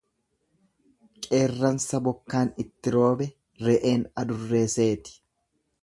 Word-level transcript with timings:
Qeerransa 1.27 2.01
bokkaan 2.09 2.51
itti 2.65 2.95
roobe 2.97 3.29
re'een 3.67 4.09
adurree 4.25 4.65
seeti. 4.79 5.17